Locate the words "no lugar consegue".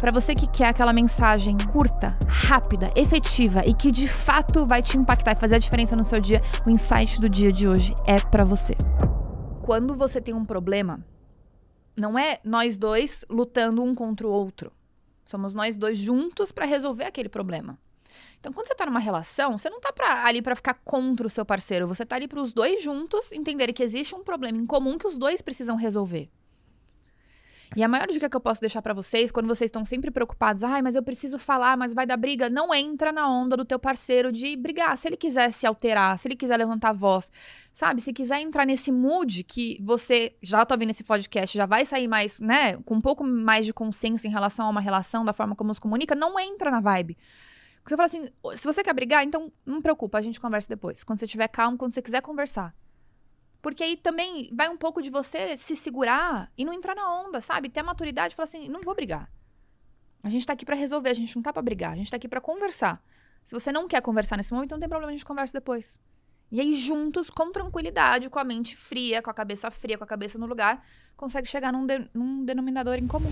70.36-71.46